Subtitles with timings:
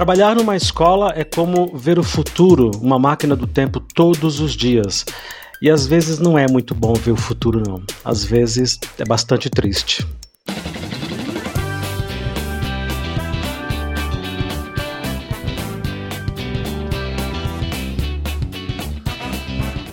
[0.00, 5.04] Trabalhar numa escola é como ver o futuro, uma máquina do tempo todos os dias.
[5.60, 7.82] E às vezes não é muito bom ver o futuro, não.
[8.02, 10.06] Às vezes é bastante triste.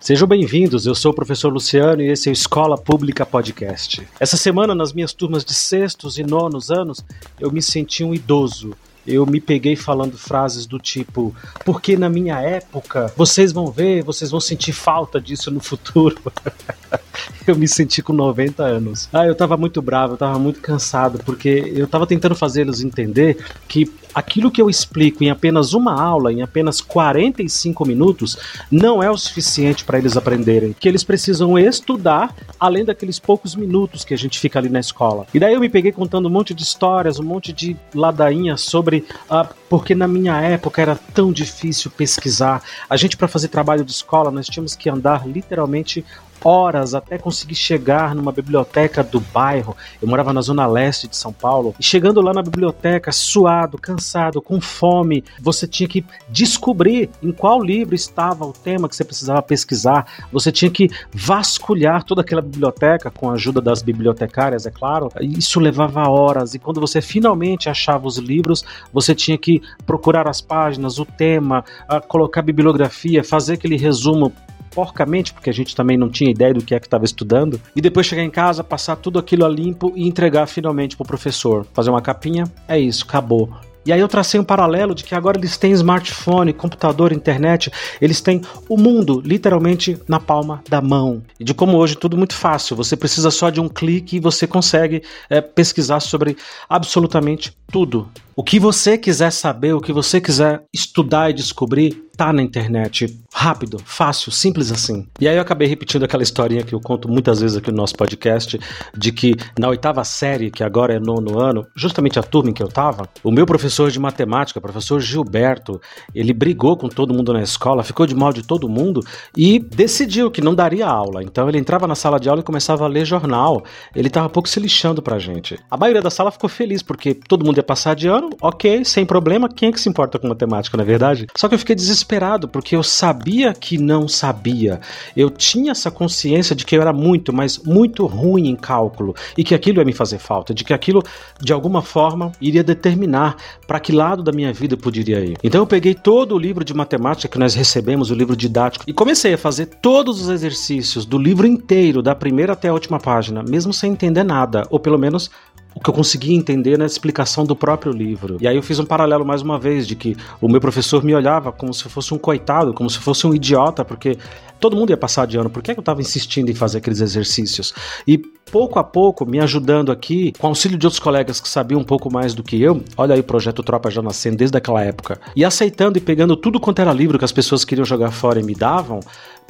[0.00, 4.08] Sejam bem-vindos, eu sou o professor Luciano e esse é o Escola Pública Podcast.
[4.18, 7.04] Essa semana, nas minhas turmas de sextos e nonos anos,
[7.38, 8.74] eu me senti um idoso
[9.10, 11.34] eu me peguei falando frases do tipo:
[11.64, 16.16] porque na minha época, vocês vão ver, vocês vão sentir falta disso no futuro.
[17.46, 19.08] eu me senti com 90 anos.
[19.12, 23.38] Ah, eu tava muito bravo, eu tava muito cansado, porque eu tava tentando fazê-los entender
[23.68, 28.36] que aquilo que eu explico em apenas uma aula, em apenas 45 minutos,
[28.70, 30.74] não é o suficiente para eles aprenderem.
[30.78, 35.26] Que eles precisam estudar além daqueles poucos minutos que a gente fica ali na escola.
[35.32, 39.04] E daí eu me peguei contando um monte de histórias, um monte de ladainha sobre
[39.28, 42.62] ah, porque na minha época era tão difícil pesquisar.
[42.88, 46.04] A gente, para fazer trabalho de escola, nós tínhamos que andar literalmente
[46.44, 49.76] horas até conseguir chegar numa biblioteca do bairro.
[50.00, 51.74] Eu morava na zona leste de São Paulo.
[51.78, 57.62] E chegando lá na biblioteca, suado, cansado, com fome, você tinha que descobrir em qual
[57.62, 60.06] livro estava o tema que você precisava pesquisar.
[60.32, 65.08] Você tinha que vasculhar toda aquela biblioteca com a ajuda das bibliotecárias, é claro.
[65.20, 66.54] Isso levava horas.
[66.54, 71.64] E quando você finalmente achava os livros, você tinha que procurar as páginas, o tema,
[72.08, 74.32] colocar bibliografia, fazer aquele resumo
[74.70, 77.80] porcamente, porque a gente também não tinha ideia do que é que estava estudando, e
[77.80, 81.66] depois chegar em casa, passar tudo aquilo a limpo e entregar finalmente pro professor.
[81.72, 83.50] Fazer uma capinha, é isso, acabou.
[83.84, 88.20] E aí eu tracei um paralelo de que agora eles têm smartphone, computador, internet, eles
[88.20, 91.22] têm o mundo literalmente na palma da mão.
[91.38, 94.46] E de como hoje tudo muito fácil, você precisa só de um clique e você
[94.46, 96.36] consegue é, pesquisar sobre
[96.68, 98.08] absolutamente tudo.
[98.36, 103.18] O que você quiser saber, o que você quiser estudar e descobrir, tá na internet.
[103.32, 105.06] Rápido, fácil, simples assim.
[105.20, 107.94] E aí eu acabei repetindo aquela historinha que eu conto muitas vezes aqui no nosso
[107.94, 108.58] podcast,
[108.94, 112.62] de que na oitava série, que agora é nono ano, justamente a turma em que
[112.62, 115.80] eu tava, o meu professor de matemática, professor Gilberto,
[116.12, 119.00] ele brigou com todo mundo na escola, ficou de mal de todo mundo
[119.36, 121.22] e decidiu que não daria aula.
[121.22, 123.64] Então ele entrava na sala de aula e começava a ler jornal.
[123.94, 125.58] Ele tava pouco se lixando pra gente.
[125.70, 129.06] A maioria da sala ficou feliz porque todo mundo ia passar de ano, ok, sem
[129.06, 131.26] problema, quem é que se importa com matemática, na é verdade?
[131.36, 133.19] Só que eu fiquei desesperado, porque eu sabia
[133.58, 134.80] que não sabia.
[135.16, 139.44] Eu tinha essa consciência de que eu era muito, mas muito ruim em cálculo e
[139.44, 141.02] que aquilo ia me fazer falta, de que aquilo,
[141.40, 143.36] de alguma forma, iria determinar
[143.66, 145.36] para que lado da minha vida eu poderia ir.
[145.42, 148.92] Então eu peguei todo o livro de matemática que nós recebemos, o livro didático, e
[148.92, 153.42] comecei a fazer todos os exercícios do livro inteiro, da primeira até a última página,
[153.42, 155.30] mesmo sem entender nada, ou pelo menos
[155.74, 158.36] o que eu consegui entender na explicação do próprio livro.
[158.40, 161.14] E aí eu fiz um paralelo mais uma vez de que o meu professor me
[161.14, 164.18] olhava como se fosse um coitado, como se fosse um idiota, porque
[164.60, 167.72] todo mundo ia passar de ano, por que eu estava insistindo em fazer aqueles exercícios?
[168.06, 171.84] E pouco a pouco, me ajudando aqui, com auxílio de outros colegas que sabiam um
[171.84, 175.20] pouco mais do que eu, olha aí o projeto Tropa já nascendo desde aquela época,
[175.34, 178.42] e aceitando e pegando tudo quanto era livro que as pessoas queriam jogar fora e
[178.42, 179.00] me davam,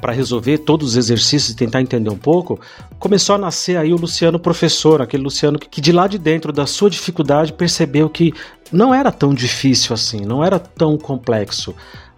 [0.00, 2.58] para resolver todos os exercícios e tentar entender um pouco,
[2.98, 6.66] começou a nascer aí o Luciano professor, aquele Luciano que de lá de dentro da
[6.66, 8.32] sua dificuldade percebeu que
[8.72, 11.74] não era tão difícil assim, não era tão complexo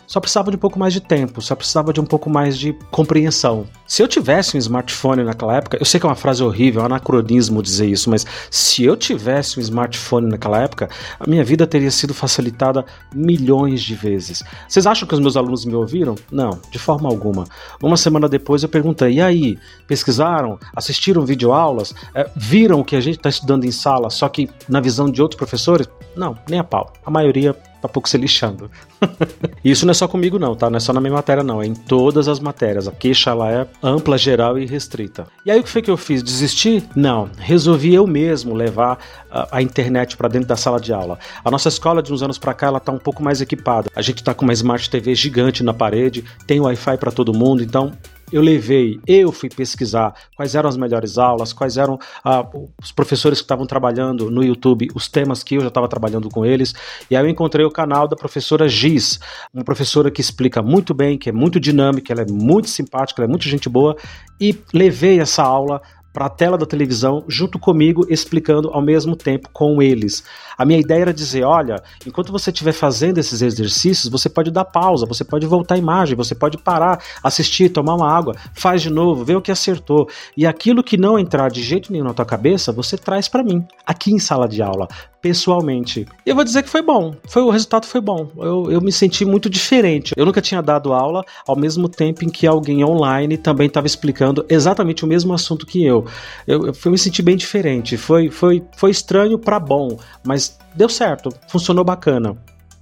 [0.07, 2.73] só precisava de um pouco mais de tempo, só precisava de um pouco mais de
[2.91, 3.67] compreensão.
[3.87, 6.83] Se eu tivesse um smartphone naquela época, eu sei que é uma frase horrível, é
[6.85, 11.67] um anacronismo dizer isso, mas se eu tivesse um smartphone naquela época, a minha vida
[11.67, 14.43] teria sido facilitada milhões de vezes.
[14.69, 16.15] Vocês acham que os meus alunos me ouviram?
[16.31, 17.45] Não, de forma alguma.
[17.83, 19.59] Uma semana depois eu perguntei: e aí?
[19.87, 20.59] Pesquisaram?
[20.75, 21.95] Assistiram videoaulas?
[22.15, 25.23] É, viram o que a gente está estudando em sala, só que na visão de
[25.23, 25.89] outros professores?
[26.17, 26.93] Não, nem a pau.
[27.05, 28.71] A maioria tá pouco se lixando.
[29.65, 30.71] Isso não é só comigo não, tá?
[30.71, 32.87] Não é só na minha matéria não, é em todas as matérias.
[32.87, 35.27] A queixa lá é ampla, geral e restrita.
[35.45, 36.23] E aí o que foi que eu fiz?
[36.23, 36.85] Desistir?
[36.95, 38.99] Não, resolvi eu mesmo levar
[39.31, 41.19] a, a internet para dentro da sala de aula.
[41.45, 43.91] A nossa escola de uns anos para cá ela tá um pouco mais equipada.
[43.97, 47.63] A gente tá com uma Smart TV gigante na parede, tem Wi-Fi para todo mundo,
[47.63, 47.93] então
[48.33, 52.47] eu levei, eu fui pesquisar quais eram as melhores aulas, quais eram ah,
[52.83, 56.45] os professores que estavam trabalhando no YouTube, os temas que eu já estava trabalhando com
[56.45, 56.75] eles.
[57.11, 59.21] E aí eu encontrei o canal da professora Giz,
[59.53, 63.29] uma professora que explica muito bem, que é muito dinâmica, ela é muito simpática, ela
[63.29, 63.97] é muito gente boa,
[64.41, 69.49] e levei essa aula para a tela da televisão junto comigo, explicando ao mesmo tempo
[69.53, 70.23] com eles.
[70.57, 74.65] A minha ideia era dizer: olha, enquanto você estiver fazendo esses exercícios, você pode dar
[74.65, 78.91] pausa, você pode voltar a imagem, você pode parar, assistir, tomar uma água, faz de
[78.91, 80.09] novo, vê o que acertou.
[80.37, 83.67] E aquilo que não entrar de jeito nenhum na tua cabeça, você traz para mim,
[83.87, 84.89] aqui em sala de aula
[85.23, 86.07] pessoalmente.
[86.27, 87.15] E eu vou dizer que foi bom.
[87.29, 88.29] Foi, o resultado foi bom.
[88.37, 90.13] Eu, eu me senti muito diferente.
[90.17, 94.45] Eu nunca tinha dado aula ao mesmo tempo em que alguém online também estava explicando
[94.49, 96.05] exatamente o mesmo assunto que eu.
[96.47, 97.97] Eu, eu, eu me senti bem diferente.
[97.97, 101.31] Foi, foi, foi estranho para bom, mas deu certo.
[101.47, 102.37] Funcionou bacana.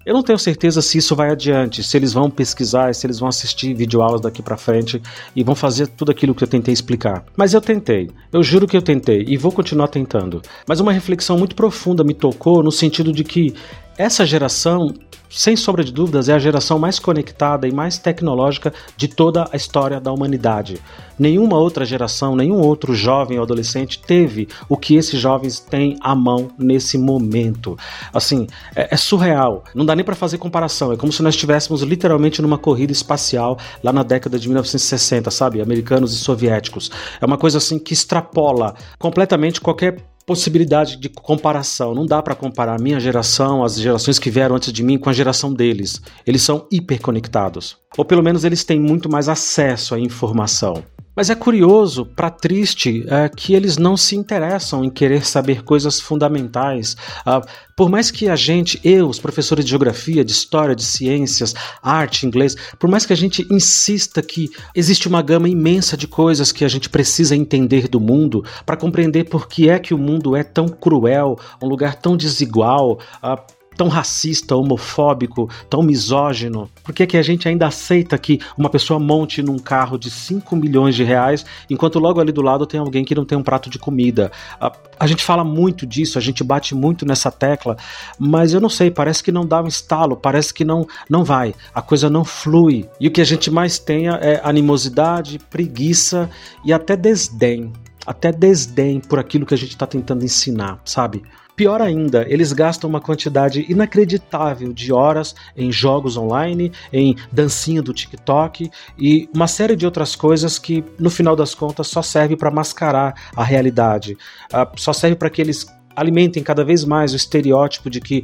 [0.05, 3.29] Eu não tenho certeza se isso vai adiante, se eles vão pesquisar, se eles vão
[3.29, 5.01] assistir videoaulas daqui para frente
[5.37, 7.23] e vão fazer tudo aquilo que eu tentei explicar.
[7.37, 10.41] Mas eu tentei, eu juro que eu tentei e vou continuar tentando.
[10.67, 13.55] Mas uma reflexão muito profunda me tocou no sentido de que
[13.97, 14.95] essa geração
[15.31, 19.57] sem sombra de dúvidas, é a geração mais conectada e mais tecnológica de toda a
[19.57, 20.81] história da humanidade.
[21.17, 26.15] Nenhuma outra geração, nenhum outro jovem ou adolescente teve o que esses jovens têm à
[26.15, 27.79] mão nesse momento.
[28.13, 29.63] Assim, é, é surreal.
[29.75, 30.93] Não dá nem para fazer comparação.
[30.93, 35.61] É como se nós estivéssemos literalmente numa corrida espacial lá na década de 1960, sabe?
[35.61, 36.91] Americanos e soviéticos.
[37.21, 41.93] É uma coisa assim que extrapola completamente qualquer possibilidade de comparação.
[41.93, 45.11] Não dá para comparar a minha geração, as gerações que vieram antes de mim, com
[45.11, 46.01] a geração deles.
[46.25, 47.77] Eles são hiperconectados.
[47.99, 50.85] Ou pelo menos eles têm muito mais acesso à informação.
[51.21, 56.01] Mas é curioso, para triste, é, que eles não se interessam em querer saber coisas
[56.01, 56.97] fundamentais.
[57.27, 57.43] Ah,
[57.77, 62.25] por mais que a gente, eu, os professores de geografia, de história, de ciências, arte,
[62.25, 66.65] inglês, por mais que a gente insista que existe uma gama imensa de coisas que
[66.65, 70.43] a gente precisa entender do mundo para compreender por que é que o mundo é
[70.43, 72.99] tão cruel, um lugar tão desigual.
[73.23, 73.39] Ah,
[73.81, 76.69] tão racista, homofóbico, tão misógino?
[76.85, 80.55] Por que, que a gente ainda aceita que uma pessoa monte num carro de 5
[80.55, 83.71] milhões de reais, enquanto logo ali do lado tem alguém que não tem um prato
[83.71, 84.31] de comida?
[84.61, 87.75] A, a gente fala muito disso, a gente bate muito nessa tecla,
[88.19, 91.55] mas eu não sei, parece que não dá um estalo, parece que não, não vai,
[91.75, 92.87] a coisa não flui.
[93.01, 96.29] E o que a gente mais tem é animosidade, preguiça
[96.63, 97.73] e até desdém
[98.07, 101.23] até desdém por aquilo que a gente está tentando ensinar, sabe?
[101.61, 107.93] Pior ainda, eles gastam uma quantidade inacreditável de horas em jogos online, em dancinha do
[107.93, 112.51] TikTok e uma série de outras coisas que, no final das contas, só serve para
[112.51, 114.17] mascarar a realidade.
[114.51, 118.23] Uh, só serve para que eles alimentem cada vez mais o estereótipo de que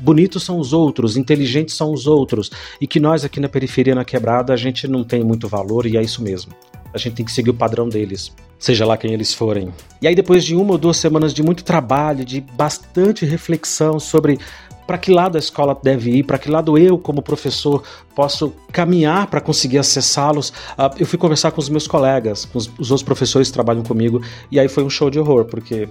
[0.00, 2.50] bonitos são os outros, inteligentes são os outros,
[2.80, 5.96] e que nós aqui na periferia, na quebrada, a gente não tem muito valor e
[5.96, 6.52] é isso mesmo.
[6.92, 9.74] A gente tem que seguir o padrão deles seja lá quem eles forem.
[10.00, 14.38] E aí, depois de uma ou duas semanas de muito trabalho, de bastante reflexão sobre
[14.86, 17.82] para que lado a escola deve ir, para que lado eu, como professor,
[18.14, 20.50] posso caminhar para conseguir acessá-los.
[20.50, 23.82] Uh, eu fui conversar com os meus colegas, com os, os outros professores que trabalham
[23.82, 25.88] comigo, e aí foi um show de horror, porque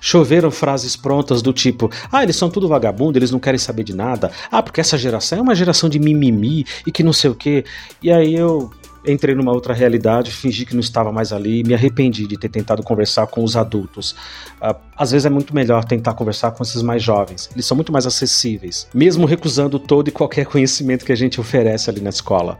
[0.00, 3.96] choveram frases prontas do tipo: ah, eles são tudo vagabundo, eles não querem saber de
[3.96, 4.30] nada.
[4.48, 7.64] Ah, porque essa geração é uma geração de mimimi e que não sei o quê.
[8.00, 8.70] E aí eu
[9.06, 12.82] entrei numa outra realidade, fingi que não estava mais ali, me arrependi de ter tentado
[12.82, 14.12] conversar com os adultos.
[14.60, 17.92] Uh, às vezes é muito melhor tentar conversar com esses mais jovens, eles são muito
[17.92, 22.58] mais acessíveis, mesmo recusando todo e qualquer conhecimento que a gente oferece ali na escola.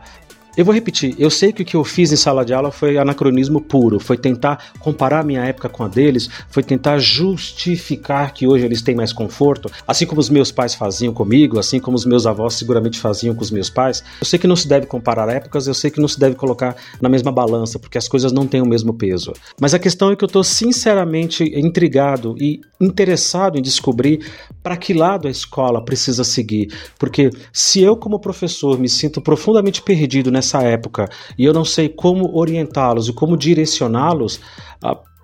[0.54, 2.98] Eu vou repetir, eu sei que o que eu fiz em sala de aula foi
[2.98, 8.46] anacronismo puro, foi tentar comparar a minha época com a deles, foi tentar justificar que
[8.46, 12.04] hoje eles têm mais conforto, assim como os meus pais faziam comigo, assim como os
[12.04, 14.04] meus avós seguramente faziam com os meus pais.
[14.20, 16.76] Eu sei que não se deve comparar épocas, eu sei que não se deve colocar
[17.00, 19.32] na mesma balança, porque as coisas não têm o mesmo peso.
[19.58, 24.20] Mas a questão é que eu estou sinceramente intrigado e interessado em descobrir
[24.62, 29.80] para que lado a escola precisa seguir, porque se eu como professor me sinto profundamente
[29.80, 31.08] perdido nessa nessa época
[31.38, 34.40] e eu não sei como orientá-los e como direcioná-los,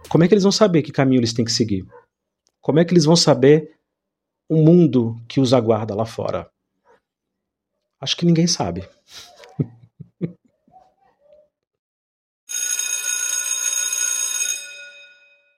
[0.08, 1.84] como é que eles vão saber que caminho eles têm que seguir?
[2.60, 3.76] Como é que eles vão saber
[4.48, 6.48] o mundo que os aguarda lá fora?
[8.00, 8.88] Acho que ninguém sabe.